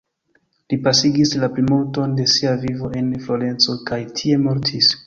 Li 0.73 0.79
pasigis 0.87 1.33
la 1.43 1.51
plimulton 1.57 2.17
de 2.21 2.27
sia 2.39 2.57
vivo 2.67 2.91
en 3.03 3.13
Florenco, 3.29 3.79
kaj 3.93 4.03
tie 4.23 4.43
mortis. 4.49 4.95